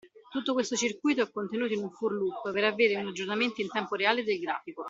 Tutto 0.31 0.53
questo 0.53 0.75
circuito 0.75 1.21
è 1.21 1.29
contenuto 1.29 1.73
in 1.73 1.83
un 1.83 1.91
For 1.91 2.11
Loop 2.11 2.51
per 2.51 2.63
avere 2.63 2.95
un 2.95 3.09
aggiornamento 3.09 3.61
in 3.61 3.69
tempo 3.69 3.93
reale 3.93 4.23
del 4.23 4.39
grafico. 4.39 4.79